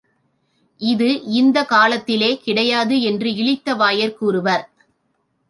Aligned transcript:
இது 0.81 1.23
இந்தக் 1.31 1.67
காலத்திலே 1.67 2.37
கிடையாது 2.37 3.01
என்று 3.01 3.29
இளித்தவாயர் 3.31 4.17
கூறுவர். 4.17 4.65